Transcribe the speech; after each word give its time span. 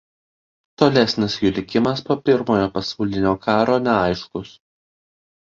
Tolesnis 0.81 1.35
jų 1.41 1.51
likimas 1.57 2.01
po 2.09 2.17
Pirmojo 2.29 2.71
pasaulinio 2.79 3.37
karo 3.47 3.79
neaiškus. 3.91 4.59